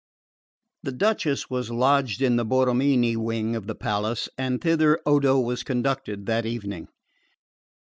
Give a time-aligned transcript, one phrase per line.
[0.81, 5.61] The Duchess was lodged in the Borromini wing of the palace, and thither Odo was
[5.61, 6.87] conducted that evening.